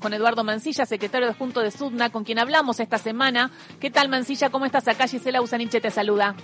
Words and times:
con 0.00 0.14
Eduardo 0.14 0.42
Mancilla, 0.42 0.86
secretario 0.86 1.28
adjunto 1.28 1.60
de 1.60 1.70
SUDNA, 1.70 2.10
con 2.10 2.24
quien 2.24 2.38
hablamos 2.38 2.80
esta 2.80 2.98
semana. 2.98 3.50
¿Qué 3.80 3.90
tal, 3.90 4.08
Mancilla? 4.08 4.50
¿Cómo 4.50 4.64
estás 4.64 4.88
acá? 4.88 5.06
Gisela 5.06 5.42
Usaniche 5.42 5.80
te 5.80 5.90
saluda. 5.90 6.34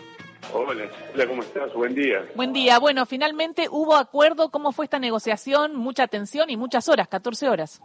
Hola, 0.53 0.89
Gisela, 0.89 1.27
¿cómo 1.27 1.43
estás? 1.43 1.73
Buen 1.75 1.95
día. 1.95 2.25
Buen 2.35 2.53
día. 2.53 2.79
Bueno, 2.79 3.07
finalmente 3.07 3.67
hubo 3.71 3.97
acuerdo. 3.97 4.51
¿Cómo 4.51 4.73
fue 4.73 4.85
esta 4.85 4.99
negociación? 4.99 5.75
Mucha 5.75 6.07
tensión 6.07 6.51
y 6.51 6.57
muchas 6.57 6.89
horas, 6.89 7.09
14 7.09 7.49
horas. 7.49 7.81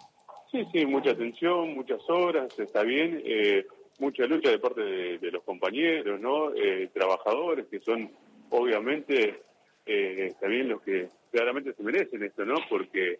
Sí, 0.52 0.66
sí, 0.74 0.86
mucha 0.86 1.16
tensión, 1.16 1.74
muchas 1.74 2.02
horas, 2.10 2.48
está 2.60 2.84
bien. 2.84 3.22
Eh, 3.26 3.66
mucha 4.00 4.26
lucha 4.26 4.50
de 4.50 4.60
parte 4.60 4.82
de, 4.82 5.32
los 5.32 5.44
compañeros, 5.44 6.20
¿no? 6.20 6.54
Eh, 6.54 6.90
trabajadores 6.94 7.68
que 7.68 7.80
son, 7.80 8.12
obviamente, 8.50 9.42
eh, 9.86 10.28
está 10.32 10.48
bien 10.48 10.68
los 10.68 10.82
que 10.82 11.08
claramente 11.32 11.74
se 11.74 11.84
merecen 11.84 12.24
esto, 12.24 12.44
¿no? 12.44 12.56
Porque 12.70 13.20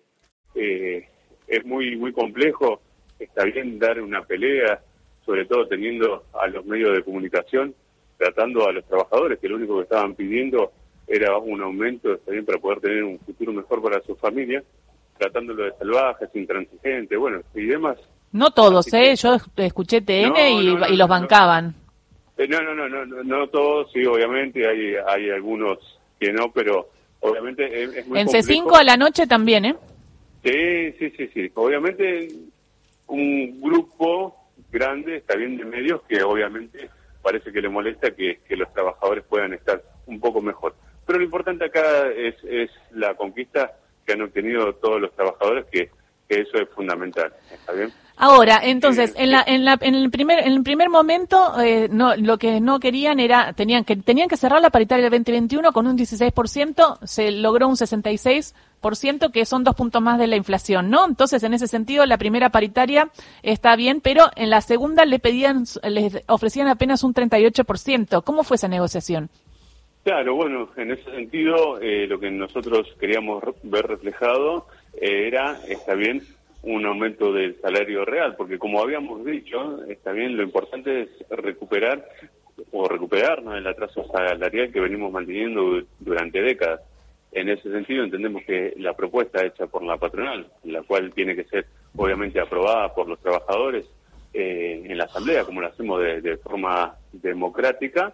eh, 0.56 1.08
es 1.52 1.66
muy 1.66 1.98
muy 1.98 2.14
complejo, 2.14 2.82
está 3.20 3.44
bien 3.44 3.78
dar 3.78 4.02
una 4.02 4.24
pelea, 4.24 4.80
sobre 5.26 5.46
todo 5.46 5.68
teniendo 5.68 6.24
a 6.34 6.48
los 6.48 6.66
medios 6.66 6.96
de 6.96 7.04
comunicación, 7.04 7.76
tratando 8.18 8.68
a 8.68 8.72
los 8.72 8.86
trabajadores, 8.86 9.38
que 9.38 9.50
lo 9.50 9.58
único 9.58 9.76
que 9.78 9.84
estaban 9.84 10.16
pidiendo 10.16 10.72
era 11.08 11.38
un 11.38 11.62
aumento, 11.62 12.14
está 12.14 12.32
bien, 12.32 12.46
para 12.46 12.58
poder 12.58 12.80
tener 12.80 13.04
un 13.04 13.20
futuro 13.20 13.52
mejor 13.52 13.82
para 13.82 14.02
su 14.02 14.16
familia, 14.16 14.64
tratándolo 15.18 15.66
de 15.66 15.74
salvajes, 15.74 16.30
intransigentes, 16.34 17.20
bueno, 17.20 17.42
y 17.54 17.66
demás. 17.66 17.98
No 18.32 18.52
todos, 18.52 18.92
¿eh? 18.94 19.14
Yo 19.18 19.38
escuché 19.58 20.02
TN 20.02 20.38
y, 20.38 20.96
los 20.96 21.10
bancaban. 21.10 21.76
Eh, 22.38 22.48
no, 22.48 22.62
no, 22.62 22.74
no, 22.74 22.88
no, 22.88 23.06
no, 23.06 23.24
no 23.24 23.48
todos, 23.48 23.92
sí, 23.92 24.06
obviamente, 24.06 24.66
hay, 24.66 24.96
hay 25.06 25.30
algunos 25.30 25.80
que 26.18 26.32
no, 26.32 26.50
pero 26.54 26.90
obviamente 27.20 27.84
es, 27.84 28.08
muy 28.08 28.20
En 28.20 28.28
C5 28.28 28.74
a 28.74 28.84
la 28.86 28.96
noche 28.96 29.28
también, 29.28 29.66
¿eh? 29.66 29.76
Sí, 30.44 30.92
sí, 30.94 31.10
sí, 31.12 31.28
sí. 31.34 31.52
Obviamente 31.56 32.30
un 33.08 33.62
grupo 33.62 34.36
grande, 34.72 35.18
está 35.18 35.36
bien, 35.36 35.58
de 35.58 35.66
medios 35.66 36.02
que 36.08 36.24
obviamente 36.24 36.90
parece 37.22 37.52
que 37.52 37.62
le 37.62 37.70
molesta 37.70 38.12
que, 38.12 38.40
los 38.50 38.72
trabajadores 38.74 39.24
puedan 39.26 39.54
estar 39.54 39.82
un 40.08 40.20
poco 40.20 40.42
mejor. 40.42 40.74
Pero 41.06 41.20
lo 41.20 41.26
importante 41.26 41.66
acá 41.66 42.08
es, 42.10 42.36
es 42.44 42.72
la 42.92 43.14
conquista 43.16 43.74
que 44.06 44.14
han 44.14 44.22
obtenido 44.22 44.74
todos 44.76 45.02
los 45.02 45.14
trabajadores, 45.14 45.66
que, 45.72 45.90
que 46.28 46.42
eso 46.42 46.58
es 46.58 46.70
fundamental. 46.70 47.34
¿Está 47.52 47.74
bien? 47.74 47.92
Ahora, 48.18 48.62
entonces, 48.64 49.14
en, 49.18 49.32
la, 49.32 49.44
en, 49.46 49.66
la, 49.66 49.78
en 49.82 49.96
el 49.96 50.12
primer 50.12 50.40
en 50.40 50.54
el 50.54 50.62
primer 50.62 50.90
momento, 50.90 51.60
eh, 51.60 51.90
no, 51.92 52.16
lo 52.16 52.38
que 52.38 52.62
no 52.62 52.80
querían 52.80 53.20
era 53.20 53.54
tenían 53.54 53.84
que 53.84 53.96
tenían 53.96 54.30
que 54.30 54.38
cerrar 54.38 54.62
la 54.62 54.70
paritaria 54.70 55.10
del 55.10 55.24
2021 55.24 55.72
con 55.74 55.88
un 55.88 55.98
16%, 55.98 57.00
se 57.04 57.32
logró 57.32 57.68
un 57.68 57.76
66%, 57.76 58.54
que 59.32 59.46
son 59.46 59.64
dos 59.64 59.76
puntos 59.76 60.02
más 60.02 60.18
de 60.20 60.28
la 60.28 60.36
inflación, 60.36 60.90
¿no? 60.90 61.06
Entonces, 61.06 61.44
en 61.44 61.54
ese 61.54 61.68
sentido, 61.68 62.06
la 62.06 62.18
primera 62.18 62.50
paritaria 62.50 63.10
está 63.44 63.76
bien, 63.76 64.02
pero 64.02 64.26
en 64.36 64.50
la 64.50 64.62
segunda 64.62 65.06
le 65.06 65.20
pedían, 65.20 65.64
les 65.84 66.24
ofrecían 66.28 66.68
apenas 66.68 67.04
un 67.04 67.14
38%. 67.14 68.24
¿Cómo 68.24 68.44
fue 68.44 68.56
esa 68.56 68.68
negociación? 68.68 69.30
Claro, 70.04 70.36
bueno, 70.36 70.70
en 70.78 70.92
ese 70.92 71.04
sentido, 71.12 71.80
eh, 71.80 72.08
lo 72.08 72.20
que 72.20 72.32
nosotros 72.32 72.88
queríamos 73.00 73.44
ver 73.62 73.86
reflejado 73.86 74.66
eh, 75.00 75.28
era, 75.28 75.60
está 75.68 75.94
bien, 75.94 76.24
un 76.64 76.86
aumento 76.86 77.32
del 77.32 77.60
salario 77.62 78.04
real, 78.04 78.36
porque 78.36 78.58
como 78.58 78.82
habíamos 78.82 79.24
dicho, 79.24 79.84
está 79.86 80.12
bien, 80.12 80.38
lo 80.38 80.44
importante 80.44 81.04
es 81.04 81.10
recuperar 81.30 82.04
o 82.72 82.88
recuperarnos 82.88 83.56
el 83.56 83.68
atraso 83.68 84.06
salarial 84.12 84.72
que 84.72 84.80
venimos 84.80 85.12
manteniendo 85.12 85.82
durante 86.00 86.42
décadas. 86.42 86.82
En 87.32 87.50
ese 87.50 87.72
sentido 87.72 88.04
entendemos 88.04 88.44
que 88.46 88.74
la 88.78 88.94
propuesta 88.94 89.46
hecha 89.46 89.68
por 89.68 89.84
la 89.84 89.98
patronal, 89.98 90.48
la 90.64 90.84
cual 90.84 91.14
tiene 91.14 91.36
que 91.36 91.46
ser 91.46 91.66
obviamente 91.96 92.40
aprobada 92.40 92.94
por 92.94 93.08
los 93.08 93.20
trabajadores 93.20 93.86
eh, 94.34 94.82
en 94.86 94.98
la 94.98 95.06
asamblea, 95.06 95.46
como 95.46 95.62
lo 95.62 95.68
hacemos 95.68 96.02
de, 96.02 96.38
forma 96.38 96.96
democrática, 97.12 98.14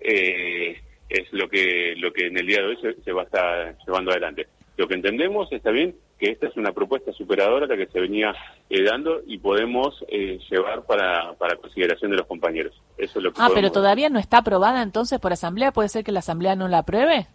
eh, 0.00 0.76
es 1.08 1.32
lo 1.32 1.48
que 1.48 1.94
lo 1.96 2.12
que 2.12 2.26
en 2.26 2.38
el 2.38 2.46
día 2.46 2.60
de 2.60 2.66
hoy 2.66 2.76
se, 2.80 2.94
se 3.02 3.12
va 3.12 3.22
a 3.22 3.24
estar 3.26 3.76
llevando 3.86 4.10
adelante. 4.10 4.46
Lo 4.76 4.86
que 4.86 4.94
entendemos 4.94 5.50
está 5.52 5.70
bien 5.70 5.94
que 6.18 6.30
esta 6.30 6.46
es 6.46 6.56
una 6.56 6.72
propuesta 6.72 7.12
superadora 7.12 7.66
la 7.66 7.76
que 7.76 7.86
se 7.86 8.00
venía 8.00 8.34
eh, 8.70 8.82
dando 8.82 9.20
y 9.26 9.38
podemos 9.38 10.02
eh, 10.08 10.38
llevar 10.50 10.84
para, 10.84 11.34
para 11.34 11.56
consideración 11.56 12.10
de 12.10 12.18
los 12.18 12.26
compañeros. 12.26 12.74
Eso 12.96 13.18
es 13.18 13.24
lo 13.24 13.32
que 13.32 13.40
ah, 13.40 13.48
pero 13.54 13.70
todavía 13.70 14.08
no 14.08 14.18
está 14.18 14.38
aprobada 14.38 14.82
entonces 14.82 15.18
por 15.18 15.32
asamblea. 15.32 15.72
¿Puede 15.72 15.88
ser 15.88 16.04
que 16.04 16.12
la 16.12 16.20
asamblea 16.20 16.56
no 16.56 16.68
la 16.68 16.78
apruebe? 16.78 17.26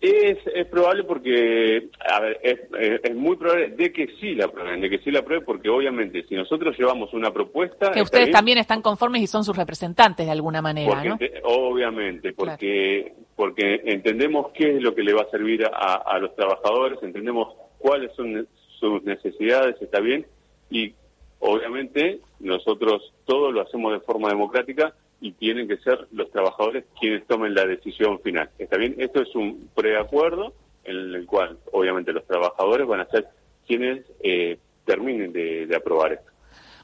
Es, 0.00 0.38
es 0.54 0.66
probable 0.66 1.02
porque, 1.02 1.88
a 2.08 2.20
ver, 2.20 2.38
es, 2.42 2.60
es, 3.02 3.16
muy 3.16 3.36
probable 3.36 3.70
de 3.70 3.92
que 3.92 4.06
sí 4.20 4.34
la 4.36 4.44
aprueben, 4.44 4.80
de 4.80 4.90
que 4.90 4.98
sí 4.98 5.10
la 5.10 5.20
aprueben, 5.20 5.44
porque 5.44 5.68
obviamente 5.68 6.24
si 6.28 6.36
nosotros 6.36 6.78
llevamos 6.78 7.12
una 7.14 7.32
propuesta... 7.32 7.90
Que 7.90 8.02
ustedes 8.02 8.30
también 8.30 8.58
están 8.58 8.80
conformes 8.80 9.22
y 9.22 9.26
son 9.26 9.42
sus 9.42 9.56
representantes 9.56 10.24
de 10.24 10.30
alguna 10.30 10.62
manera, 10.62 11.02
¿no? 11.02 11.18
Obviamente, 11.42 12.32
porque, 12.32 13.12
porque 13.34 13.82
entendemos 13.86 14.52
qué 14.54 14.76
es 14.76 14.82
lo 14.82 14.94
que 14.94 15.02
le 15.02 15.14
va 15.14 15.22
a 15.22 15.30
servir 15.30 15.64
a, 15.64 15.94
a 15.94 16.18
los 16.20 16.34
trabajadores, 16.36 17.02
entendemos 17.02 17.54
cuáles 17.78 18.14
son 18.14 18.46
sus 18.78 19.02
necesidades, 19.02 19.82
está 19.82 19.98
bien, 19.98 20.24
y 20.70 20.94
obviamente 21.40 22.20
nosotros 22.38 23.12
todo 23.24 23.50
lo 23.50 23.62
hacemos 23.62 23.92
de 23.92 24.00
forma 24.00 24.28
democrática 24.28 24.94
y 25.20 25.32
tienen 25.32 25.68
que 25.68 25.78
ser 25.78 26.06
los 26.12 26.30
trabajadores 26.30 26.84
quienes 26.98 27.26
tomen 27.26 27.54
la 27.54 27.66
decisión 27.66 28.20
final. 28.20 28.50
¿Está 28.58 28.76
bien? 28.76 28.94
Esto 28.98 29.22
es 29.22 29.34
un 29.34 29.68
preacuerdo 29.74 30.54
en 30.84 31.14
el 31.14 31.26
cual 31.26 31.58
obviamente 31.72 32.12
los 32.12 32.26
trabajadores 32.26 32.86
van 32.86 33.00
a 33.00 33.06
ser 33.06 33.26
quienes 33.66 34.04
eh, 34.20 34.58
terminen 34.84 35.32
de 35.32 35.76
aprobar 35.76 36.12
esto. 36.12 36.30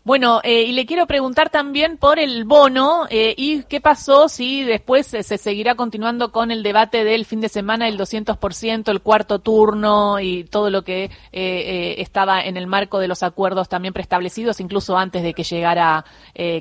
Bueno, 0.04 0.40
eh, 0.44 0.64
y 0.64 0.72
le 0.72 0.84
quiero 0.84 1.06
preguntar 1.06 1.48
también 1.48 1.96
por 1.96 2.18
el 2.18 2.44
bono 2.44 3.06
eh, 3.08 3.34
y 3.38 3.62
qué 3.62 3.80
pasó 3.80 4.28
si 4.28 4.62
después 4.62 5.06
se, 5.06 5.22
seguirá 5.22 5.76
continuando 5.76 6.30
con 6.30 6.50
el 6.50 6.62
debate 6.62 7.04
del 7.04 7.24
fin 7.24 7.40
de 7.40 7.48
semana, 7.48 7.88
el 7.88 7.96
200%, 7.96 8.90
el 8.90 9.00
cuarto 9.00 9.38
turno 9.38 10.20
y 10.20 10.44
todo 10.44 10.68
lo 10.68 10.82
que 10.82 11.08
eh, 11.32 11.94
estaba 12.02 12.42
en 12.42 12.58
el 12.58 12.66
marco 12.66 12.98
de 12.98 13.08
los 13.08 13.22
acuerdos 13.22 13.70
también 13.70 13.94
preestablecidos, 13.94 14.60
incluso 14.60 14.98
antes 14.98 15.22
de 15.22 15.32
que 15.32 15.42
llegara 15.42 16.04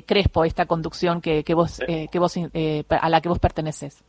Crespo 0.06 0.46
esta 0.46 0.64
conducción 0.64 1.20
que, 1.20 1.44
vos, 1.54 1.80
que 1.86 2.18
vos 2.18 2.36
a 2.38 3.08
la 3.10 3.20
que 3.20 3.28
vos 3.28 3.38
perteneces. 3.38 4.02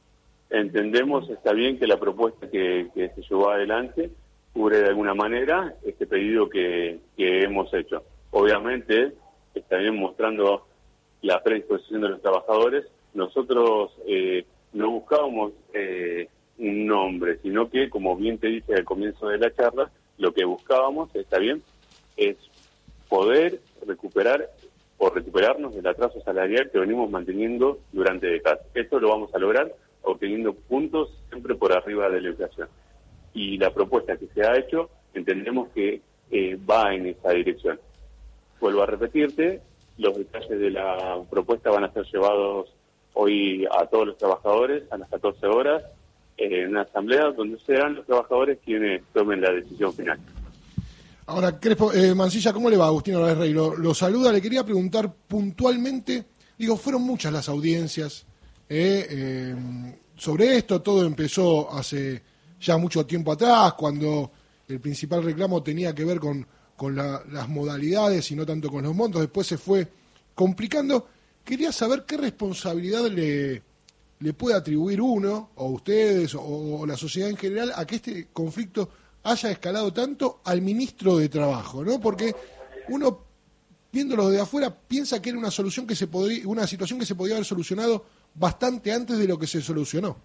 Entendemos, 0.49 1.29
está 1.29 1.51
bien 1.51 1.77
que 1.77 1.87
la 1.87 1.97
propuesta 1.97 2.49
que, 2.49 2.87
se 2.93 3.21
llevó 3.29 3.49
adelante 3.49 4.11
cubre 4.53 4.77
de 4.77 4.87
alguna 4.87 5.13
manera 5.13 5.75
este 5.85 6.07
pedido 6.07 6.47
que 6.49 7.01
hemos 7.17 7.73
hecho. 7.73 8.01
Obviamente, 8.31 9.13
bien 9.77 9.95
mostrando 9.95 10.65
la 11.21 11.41
predisposición 11.43 12.01
de 12.01 12.09
los 12.09 12.21
trabajadores, 12.21 12.85
nosotros 13.13 13.91
eh, 14.07 14.45
no 14.73 14.91
buscábamos 14.91 15.53
eh, 15.73 16.27
un 16.57 16.85
nombre, 16.85 17.39
sino 17.41 17.69
que, 17.69 17.89
como 17.89 18.15
bien 18.15 18.37
te 18.37 18.47
dije 18.47 18.75
al 18.75 18.85
comienzo 18.85 19.27
de 19.27 19.37
la 19.37 19.53
charla, 19.53 19.91
lo 20.17 20.33
que 20.33 20.45
buscábamos, 20.45 21.13
está 21.15 21.39
bien, 21.39 21.61
es 22.17 22.37
poder 23.09 23.59
recuperar 23.85 24.49
o 24.97 25.09
recuperarnos 25.09 25.75
del 25.75 25.87
atraso 25.87 26.21
salarial 26.21 26.69
que 26.71 26.79
venimos 26.79 27.09
manteniendo 27.09 27.79
durante 27.91 28.27
décadas. 28.27 28.61
Esto 28.73 28.99
lo 28.99 29.09
vamos 29.09 29.33
a 29.33 29.39
lograr 29.39 29.73
obteniendo 30.03 30.53
puntos 30.53 31.09
siempre 31.29 31.55
por 31.55 31.73
arriba 31.73 32.09
de 32.09 32.21
la 32.21 32.29
inflación. 32.29 32.69
Y 33.33 33.57
la 33.57 33.73
propuesta 33.73 34.15
que 34.15 34.27
se 34.27 34.45
ha 34.45 34.57
hecho, 34.57 34.89
entendemos 35.13 35.69
que 35.69 36.01
eh, 36.31 36.57
va 36.69 36.93
en 36.93 37.07
esa 37.07 37.31
dirección 37.31 37.79
vuelvo 38.59 38.83
a 38.83 38.85
repetirte, 38.85 39.61
los 39.97 40.17
detalles 40.17 40.59
de 40.59 40.71
la 40.71 41.19
propuesta 41.29 41.69
van 41.71 41.85
a 41.85 41.93
ser 41.93 42.05
llevados 42.11 42.69
hoy 43.13 43.65
a 43.65 43.85
todos 43.85 44.07
los 44.07 44.17
trabajadores 44.17 44.83
a 44.91 44.97
las 44.97 45.09
14 45.09 45.45
horas 45.47 45.83
en 46.37 46.69
una 46.69 46.81
asamblea 46.81 47.31
donde 47.31 47.57
serán 47.59 47.95
los 47.95 48.05
trabajadores 48.05 48.59
quienes 48.63 49.01
tomen 49.13 49.41
la 49.41 49.51
decisión 49.51 49.93
final. 49.93 50.19
Ahora, 51.27 51.59
Crespo, 51.59 51.91
eh, 51.93 52.13
Mancilla, 52.13 52.53
¿cómo 52.53 52.69
le 52.69 52.77
va 52.77 52.87
Agustín 52.87 53.15
Álvarez 53.15 53.37
Rey? 53.37 53.53
Lo, 53.53 53.93
saluda, 53.93 54.31
le 54.31 54.41
quería 54.41 54.63
preguntar 54.63 55.11
puntualmente, 55.27 56.25
digo, 56.57 56.77
fueron 56.77 57.01
muchas 57.03 57.33
las 57.33 57.49
audiencias 57.49 58.25
eh, 58.67 59.07
eh, 59.09 59.55
sobre 60.17 60.57
esto, 60.57 60.81
todo 60.81 61.05
empezó 61.05 61.71
hace 61.73 62.21
ya 62.59 62.77
mucho 62.77 63.05
tiempo 63.05 63.31
atrás, 63.31 63.73
cuando 63.73 64.31
el 64.67 64.79
principal 64.79 65.23
reclamo 65.23 65.61
tenía 65.61 65.93
que 65.93 66.05
ver 66.05 66.19
con 66.19 66.45
con 66.75 66.95
las 66.95 67.49
modalidades 67.49 68.29
y 68.31 68.35
no 68.35 68.45
tanto 68.45 68.69
con 68.69 68.83
los 68.83 68.95
montos, 68.95 69.21
después 69.21 69.47
se 69.47 69.57
fue 69.57 69.87
complicando. 70.33 71.07
Quería 71.43 71.71
saber 71.71 72.03
qué 72.05 72.17
responsabilidad 72.17 73.09
le, 73.09 73.61
le 74.19 74.33
puede 74.33 74.55
atribuir 74.55 75.01
uno, 75.01 75.51
o 75.55 75.69
ustedes, 75.69 76.35
o, 76.35 76.85
la 76.85 76.97
sociedad 76.97 77.29
en 77.29 77.37
general, 77.37 77.71
a 77.75 77.85
que 77.85 77.95
este 77.95 78.27
conflicto 78.31 78.89
haya 79.23 79.51
escalado 79.51 79.91
tanto 79.91 80.41
al 80.43 80.61
ministro 80.61 81.17
de 81.17 81.29
Trabajo, 81.29 81.83
¿no? 81.83 81.99
Porque 81.99 82.33
uno, 82.89 83.19
viéndolo 83.91 84.29
de 84.29 84.39
afuera, 84.39 84.75
piensa 84.75 85.21
que 85.21 85.29
era 85.29 85.39
una 85.39 85.51
solución 85.51 85.87
que 85.87 85.95
se 85.95 86.07
podría, 86.07 86.47
una 86.47 86.67
situación 86.67 86.99
que 86.99 87.05
se 87.05 87.15
podía 87.15 87.35
haber 87.35 87.45
solucionado 87.45 88.05
bastante 88.35 88.91
antes 88.91 89.17
de 89.17 89.27
lo 89.27 89.37
que 89.37 89.47
se 89.47 89.61
solucionó. 89.61 90.17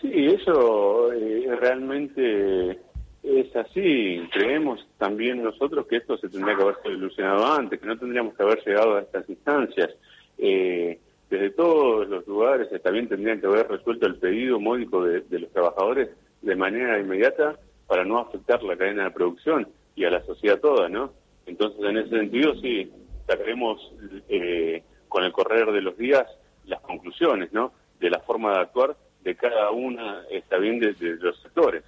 Sí, 0.00 0.10
eso 0.12 1.12
eh, 1.12 1.46
realmente 1.60 2.80
Es 3.22 3.54
así, 3.54 4.28
creemos 4.32 4.84
también 4.98 5.44
nosotros 5.44 5.86
que 5.86 5.96
esto 5.96 6.16
se 6.18 6.28
tendría 6.28 6.56
que 6.56 6.62
haber 6.62 6.76
solucionado 6.82 7.46
antes, 7.46 7.80
que 7.80 7.86
no 7.86 7.96
tendríamos 7.96 8.34
que 8.34 8.42
haber 8.42 8.64
llegado 8.64 8.96
a 8.96 9.02
estas 9.02 9.28
instancias. 9.28 9.90
Eh, 10.38 10.98
desde 11.30 11.50
todos 11.50 12.08
los 12.08 12.26
lugares 12.26 12.68
también 12.82 13.08
tendrían 13.08 13.40
que 13.40 13.46
haber 13.46 13.68
resuelto 13.68 14.06
el 14.06 14.16
pedido 14.16 14.58
módico 14.58 15.04
de, 15.04 15.24
los 15.38 15.50
trabajadores 15.52 16.10
de 16.42 16.56
manera 16.56 16.98
inmediata 16.98 17.58
para 17.86 18.04
no 18.04 18.18
afectar 18.18 18.62
la 18.64 18.76
cadena 18.76 19.04
de 19.04 19.10
producción 19.12 19.68
y 19.94 20.04
a 20.04 20.10
la 20.10 20.22
sociedad 20.24 20.58
toda, 20.58 20.88
¿no? 20.88 21.12
Entonces, 21.46 21.80
en 21.84 21.96
ese 21.98 22.10
sentido, 22.10 22.54
sí, 22.56 22.90
sacaremos 23.26 23.92
eh, 24.28 24.82
con 25.08 25.22
el 25.24 25.32
correr 25.32 25.70
de 25.70 25.80
los 25.80 25.96
días 25.96 26.26
las 26.66 26.80
conclusiones, 26.80 27.52
¿no? 27.52 27.72
De 28.00 28.10
la 28.10 28.18
forma 28.20 28.52
de 28.54 28.60
actuar 28.60 28.96
de 29.22 29.36
cada 29.36 29.70
una, 29.70 30.24
está 30.30 30.58
bien, 30.58 30.80
de 30.80 30.94
los 31.20 31.40
sectores. 31.40 31.84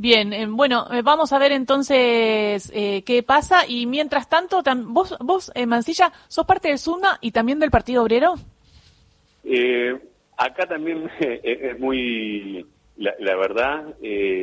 Bien, 0.00 0.32
eh, 0.32 0.46
bueno, 0.48 0.86
eh, 0.92 1.02
vamos 1.02 1.32
a 1.32 1.40
ver 1.40 1.50
entonces 1.50 2.70
eh, 2.72 3.02
qué 3.04 3.24
pasa. 3.24 3.66
Y 3.66 3.86
mientras 3.86 4.28
tanto, 4.28 4.62
vos, 4.86 5.16
vos 5.18 5.52
Mancilla, 5.66 6.12
sos 6.28 6.46
parte 6.46 6.68
del 6.68 6.78
SUNA 6.78 7.18
y 7.20 7.32
también 7.32 7.58
del 7.58 7.72
Partido 7.72 8.04
Obrero. 8.04 8.34
acá 10.36 10.66
también 10.68 11.10
es 11.20 11.80
muy, 11.80 12.64
la, 12.96 13.36
verdad. 13.36 13.86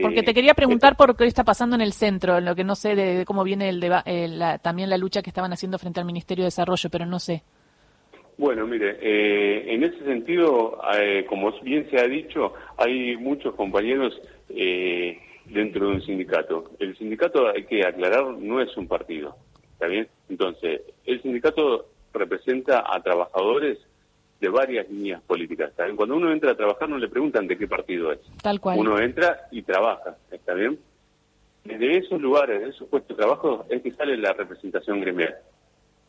Porque 0.02 0.24
te 0.24 0.34
quería 0.34 0.54
preguntar 0.54 0.98
por 0.98 1.16
qué 1.16 1.25
está 1.25 1.46
pasando 1.46 1.78
en 1.78 1.81
el 1.81 1.94
centro, 1.94 2.38
en 2.38 2.44
lo 2.44 2.54
que 2.54 2.66
no 2.66 2.75
sé 2.75 2.94
de, 2.94 3.24
cómo 3.24 3.46
viene 3.46 3.69
el 3.69 3.80
la, 3.80 4.58
también 4.58 4.90
la 4.90 4.98
lucha 4.98 5.22
que 5.22 5.30
estaban 5.30 5.54
haciendo 5.54 5.80
frente 5.80 6.01
al 6.01 6.06
Ministerio 6.06 6.44
de 6.44 6.48
Desarrollo, 6.48 6.90
pero 6.90 7.06
no 7.06 7.18
sé. 7.18 7.44
Bueno, 8.38 8.68
mire, 8.68 8.98
en 9.74 9.86
ese 9.86 10.04
sentido, 10.04 10.78
como 11.30 11.54
bien 11.62 11.90
se 11.90 11.98
ha 11.98 12.08
dicho, 12.10 12.51
hay 12.75 13.16
muchos 13.16 13.56
compañeros 13.56 14.19
eh, 14.50 15.18
dentro 15.45 15.89
de 15.89 15.95
un 15.95 16.01
sindicato. 16.01 16.71
El 16.80 16.97
sindicato, 16.97 17.47
hay 17.47 17.65
que 17.65 17.86
aclarar, 17.86 18.25
no 18.25 18.62
es 18.62 18.75
un 18.77 18.88
partido. 18.88 19.36
¿Está 19.74 19.88
bien? 19.88 20.07
Entonces, 20.30 20.81
el 21.06 21.21
sindicato 21.21 21.88
representa 22.13 22.83
a 22.88 23.01
trabajadores 23.01 23.77
de 24.39 24.50
varias 24.50 24.89
líneas 24.89 25.21
políticas. 25.21 25.69
¿está 25.69 25.86
bien? 25.86 25.95
Cuando 25.95 26.15
uno 26.15 26.31
entra 26.31 26.51
a 26.51 26.56
trabajar 26.56 26.89
no 26.89 26.97
le 26.97 27.09
preguntan 27.09 27.47
de 27.47 27.57
qué 27.57 27.68
partido 27.68 28.12
es. 28.12 28.19
Tal 28.42 28.59
cual. 28.59 28.80
Uno 28.80 29.00
entra 29.00 29.47
y 29.51 29.62
trabaja. 29.62 30.18
¿Está 30.31 30.53
bien? 30.53 30.80
Desde 31.63 31.98
esos 31.98 32.21
lugares, 32.21 32.62
de 32.62 32.69
esos 32.69 32.88
puestos 32.88 33.18
de 33.18 33.24
trabajo, 33.24 33.65
es 33.69 33.81
que 33.81 33.91
sale 33.91 34.18
la 34.18 34.33
representación 34.33 35.01
gremial. 35.01 35.36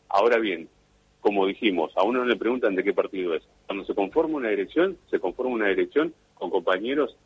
Ahora 0.09 0.37
bien, 0.37 0.69
como 1.19 1.47
dijimos, 1.47 1.91
a 1.97 2.03
uno 2.03 2.19
no 2.19 2.25
le 2.25 2.35
preguntan 2.35 2.75
de 2.75 2.83
qué 2.83 2.93
partido 2.93 3.33
es. 3.33 3.43
Cuando 3.65 3.83
se 3.83 3.95
conforma 3.95 4.37
una 4.37 4.49
dirección, 4.49 4.97
se 5.09 5.19
conforma 5.19 5.53
una 5.53 5.67
dirección 5.67 6.13
con 6.35 6.51
compañeros 6.51 7.17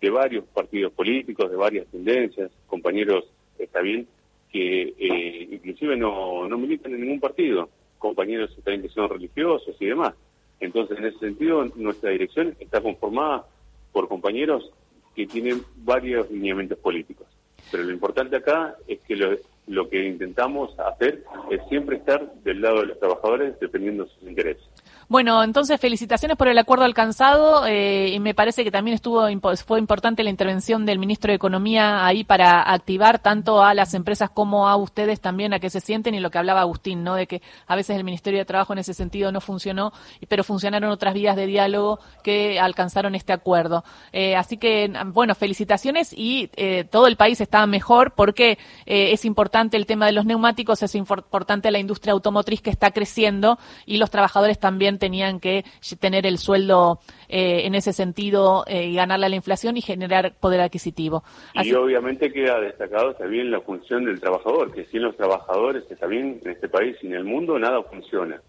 de 0.00 0.10
varios 0.10 0.44
partidos 0.46 0.92
políticos, 0.92 1.50
de 1.50 1.56
varias 1.56 1.86
tendencias, 1.88 2.50
compañeros, 2.66 3.24
está 3.58 3.80
bien, 3.80 4.06
que 4.50 4.94
eh, 4.98 5.48
inclusive 5.52 5.96
no, 5.96 6.48
no 6.48 6.58
militan 6.58 6.94
en 6.94 7.02
ningún 7.02 7.20
partido, 7.20 7.68
compañeros 7.98 8.54
también 8.64 8.82
que 8.82 8.88
son 8.88 9.08
religiosos 9.08 9.76
y 9.78 9.86
demás. 9.86 10.14
Entonces, 10.58 10.98
en 10.98 11.06
ese 11.06 11.18
sentido, 11.18 11.64
nuestra 11.76 12.10
dirección 12.10 12.56
está 12.60 12.80
conformada 12.80 13.46
por 13.92 14.08
compañeros 14.08 14.70
que 15.14 15.26
tienen 15.26 15.62
varios 15.76 16.30
lineamientos 16.30 16.78
políticos. 16.78 17.26
Pero 17.70 17.84
lo 17.84 17.92
importante 17.92 18.36
acá 18.36 18.76
es 18.86 19.00
que 19.00 19.16
lo, 19.16 19.36
lo 19.66 19.88
que 19.88 20.06
intentamos 20.06 20.78
hacer 20.78 21.24
es 21.50 21.60
siempre 21.68 21.96
estar 21.96 22.32
del 22.42 22.60
lado 22.60 22.80
de 22.80 22.86
los 22.86 22.98
trabajadores 22.98 23.58
dependiendo 23.60 24.04
de 24.04 24.10
sus 24.10 24.28
intereses. 24.28 24.64
Bueno, 25.10 25.42
entonces 25.42 25.80
felicitaciones 25.80 26.36
por 26.36 26.46
el 26.46 26.56
acuerdo 26.56 26.84
alcanzado 26.84 27.66
eh, 27.66 28.10
y 28.10 28.20
me 28.20 28.32
parece 28.32 28.62
que 28.62 28.70
también 28.70 28.94
estuvo 28.94 29.26
fue 29.66 29.80
importante 29.80 30.22
la 30.22 30.30
intervención 30.30 30.86
del 30.86 31.00
ministro 31.00 31.32
de 31.32 31.34
Economía 31.34 32.06
ahí 32.06 32.22
para 32.22 32.62
activar 32.62 33.18
tanto 33.18 33.60
a 33.60 33.74
las 33.74 33.92
empresas 33.94 34.30
como 34.30 34.68
a 34.68 34.76
ustedes 34.76 35.20
también 35.20 35.52
a 35.52 35.58
que 35.58 35.68
se 35.68 35.80
sienten 35.80 36.14
y 36.14 36.20
lo 36.20 36.30
que 36.30 36.38
hablaba 36.38 36.60
Agustín, 36.60 37.02
¿no? 37.02 37.16
De 37.16 37.26
que 37.26 37.42
a 37.66 37.74
veces 37.74 37.96
el 37.96 38.04
Ministerio 38.04 38.38
de 38.38 38.44
Trabajo 38.44 38.72
en 38.72 38.78
ese 38.78 38.94
sentido 38.94 39.32
no 39.32 39.40
funcionó, 39.40 39.92
pero 40.28 40.44
funcionaron 40.44 40.92
otras 40.92 41.12
vías 41.12 41.34
de 41.34 41.46
diálogo 41.46 41.98
que 42.22 42.60
alcanzaron 42.60 43.16
este 43.16 43.32
acuerdo. 43.32 43.82
Eh, 44.12 44.36
así 44.36 44.58
que, 44.58 44.92
bueno, 45.06 45.34
felicitaciones 45.34 46.12
y 46.12 46.50
eh, 46.54 46.84
todo 46.84 47.08
el 47.08 47.16
país 47.16 47.40
está 47.40 47.66
mejor 47.66 48.12
porque 48.14 48.58
es 48.86 49.24
importante 49.24 49.76
el 49.76 49.86
tema 49.86 50.06
de 50.06 50.12
los 50.12 50.24
neumáticos, 50.24 50.84
es 50.84 50.94
importante 50.94 51.72
la 51.72 51.80
industria 51.80 52.12
automotriz 52.12 52.62
que 52.62 52.70
está 52.70 52.92
creciendo 52.92 53.58
y 53.86 53.96
los 53.96 54.10
trabajadores 54.10 54.60
también 54.60 54.99
tenían 55.00 55.40
que 55.40 55.64
tener 55.98 56.24
el 56.26 56.38
sueldo 56.38 57.00
eh, 57.28 57.62
en 57.64 57.74
ese 57.74 57.92
sentido 57.92 58.62
eh, 58.68 58.86
y 58.86 58.94
ganarle 58.94 59.26
a 59.26 59.28
la 59.28 59.36
inflación 59.36 59.76
y 59.76 59.80
generar 59.80 60.34
poder 60.38 60.60
adquisitivo. 60.60 61.24
Y 61.54 61.72
obviamente 61.74 62.32
queda 62.32 62.60
destacado 62.60 63.14
también 63.14 63.50
la 63.50 63.60
función 63.60 64.04
del 64.04 64.20
trabajador, 64.20 64.72
que 64.72 64.84
sin 64.84 65.02
los 65.02 65.16
trabajadores, 65.16 65.90
está 65.90 66.06
bien, 66.06 66.40
en 66.44 66.50
este 66.52 66.68
país 66.68 66.96
y 67.02 67.08
en 67.08 67.14
el 67.14 67.24
mundo 67.24 67.58
nada 67.58 67.82
funciona 67.82 68.40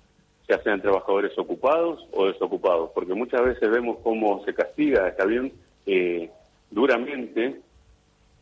ya 0.51 0.62
sean 0.63 0.81
trabajadores 0.81 1.38
ocupados 1.38 2.06
o 2.12 2.27
desocupados, 2.27 2.92
porque 2.94 3.13
muchas 3.13 3.42
veces 3.42 3.69
vemos 3.69 4.00
cómo 4.03 4.44
se 4.44 4.53
castiga, 4.53 5.07
está 5.07 5.25
bien, 5.25 5.53
eh, 5.86 6.30
duramente 6.69 7.56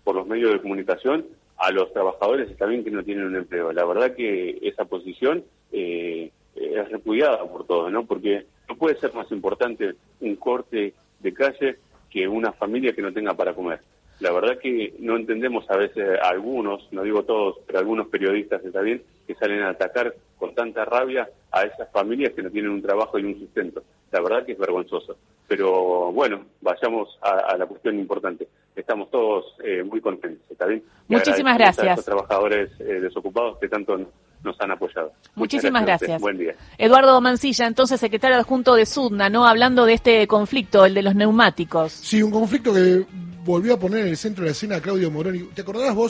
por 0.03 0.15
los 0.15 0.25
medios 0.25 0.51
de 0.53 0.61
comunicación 0.61 1.25
a 1.57 1.71
los 1.71 1.93
trabajadores, 1.93 2.49
está 2.49 2.65
bien 2.65 2.83
que 2.83 2.89
no 2.89 3.03
tienen 3.03 3.25
un 3.25 3.35
empleo. 3.35 3.71
La 3.73 3.85
verdad 3.85 4.15
que 4.15 4.57
esa 4.61 4.85
posición 4.85 5.43
eh, 5.71 6.31
es 6.73 6.89
repudiada 6.89 7.43
por 7.45 7.65
todos, 7.65 7.91
¿no? 7.91 8.05
Porque 8.05 8.45
no 8.67 8.75
puede 8.75 8.99
ser 8.99 9.13
más 9.13 9.31
importante 9.31 9.95
un 10.21 10.35
corte 10.35 10.93
de 11.19 11.33
calle 11.33 11.77
que 12.09 12.27
una 12.27 12.51
familia 12.51 12.93
que 12.93 13.01
no 13.01 13.13
tenga 13.13 13.33
para 13.33 13.53
comer. 13.53 13.79
La 14.19 14.31
verdad 14.33 14.57
que 14.57 14.93
no 14.99 15.15
entendemos 15.15 15.69
a 15.69 15.77
veces 15.77 16.19
algunos, 16.21 16.91
no 16.91 17.03
digo 17.03 17.23
todos, 17.23 17.57
pero 17.65 17.79
algunos 17.79 18.07
periodistas 18.07 18.63
está 18.65 18.81
bien, 18.81 19.01
que 19.25 19.35
salen 19.35 19.61
a 19.61 19.69
atacar 19.69 20.13
con 20.37 20.53
tanta 20.53 20.83
rabia 20.83 21.29
a 21.51 21.63
esas 21.63 21.89
familias 21.91 22.33
que 22.33 22.43
no 22.43 22.49
tienen 22.49 22.71
un 22.71 22.81
trabajo 22.81 23.17
y 23.17 23.23
un 23.23 23.39
sustento. 23.39 23.83
La 24.11 24.21
verdad 24.21 24.45
que 24.45 24.53
es 24.53 24.57
vergonzoso. 24.57 25.17
Pero 25.49 26.11
bueno, 26.11 26.45
vayamos 26.61 27.09
a, 27.23 27.57
la 27.57 27.65
cuestión 27.65 27.97
importante. 27.97 28.47
Estamos 28.75 29.09
todos 29.09 29.55
eh, 29.63 29.83
muy 29.83 29.99
contentos, 29.99 30.49
¿está 30.49 30.67
bien? 30.67 30.83
Muchísimas 31.07 31.57
gracias. 31.57 31.87
A 31.87 31.95
los 31.95 32.05
trabajadores 32.05 32.69
eh, 32.79 32.83
desocupados 33.01 33.57
que 33.57 33.67
tanto 33.67 33.99
nos 34.43 34.61
han 34.61 34.71
apoyado. 34.71 35.11
Muchísimas 35.33 35.83
gracias. 35.83 36.21
Buen 36.21 36.37
día. 36.37 36.53
Eduardo 36.77 37.19
Mancilla, 37.19 37.65
entonces 37.65 37.99
secretario 37.99 38.37
adjunto 38.37 38.75
de 38.75 38.85
SUDNA, 38.85 39.29
¿no? 39.29 39.47
Hablando 39.47 39.85
de 39.85 39.93
este 39.93 40.27
conflicto, 40.27 40.85
el 40.85 40.93
de 40.93 41.01
los 41.01 41.15
neumáticos. 41.15 41.93
Sí, 41.93 42.21
un 42.21 42.31
conflicto 42.31 42.71
que 42.71 43.03
volvió 43.43 43.73
a 43.73 43.79
poner 43.79 44.01
en 44.01 44.09
el 44.09 44.17
centro 44.17 44.43
de 44.43 44.49
la 44.49 44.51
escena 44.51 44.75
a 44.75 44.81
Claudio 44.81 45.09
Moroni. 45.09 45.39
¿Te 45.55 45.63
acordás 45.63 45.95
vos 45.95 46.07